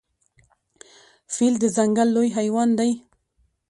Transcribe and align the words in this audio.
فیل 1.33 1.55
د 1.59 1.65
ځنګل 1.77 2.07
لوی 2.15 2.29
حیوان 2.37 2.69
دی. 2.79 2.91